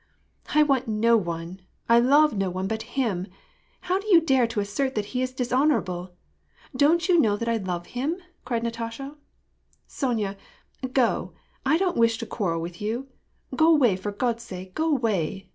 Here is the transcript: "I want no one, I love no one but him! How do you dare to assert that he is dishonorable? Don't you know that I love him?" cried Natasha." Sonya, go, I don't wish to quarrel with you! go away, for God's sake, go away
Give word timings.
"I 0.55 0.63
want 0.63 0.87
no 0.87 1.15
one, 1.15 1.61
I 1.87 1.99
love 1.99 2.35
no 2.35 2.49
one 2.49 2.67
but 2.67 2.81
him! 2.97 3.27
How 3.81 3.99
do 3.99 4.07
you 4.07 4.19
dare 4.19 4.47
to 4.47 4.59
assert 4.59 4.95
that 4.95 5.05
he 5.13 5.21
is 5.21 5.31
dishonorable? 5.31 6.15
Don't 6.75 7.07
you 7.07 7.19
know 7.19 7.37
that 7.37 7.47
I 7.47 7.57
love 7.57 7.85
him?" 7.85 8.17
cried 8.43 8.63
Natasha." 8.63 9.15
Sonya, 9.87 10.37
go, 10.91 11.33
I 11.67 11.77
don't 11.77 11.97
wish 11.97 12.17
to 12.17 12.25
quarrel 12.25 12.61
with 12.61 12.81
you! 12.81 13.09
go 13.55 13.67
away, 13.67 13.95
for 13.95 14.11
God's 14.11 14.41
sake, 14.41 14.73
go 14.73 14.89
away 14.89 15.49